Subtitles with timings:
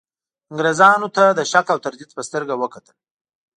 [0.51, 1.07] انګرېزانو
[1.37, 2.95] د شک او تردید په سترګه وکتل.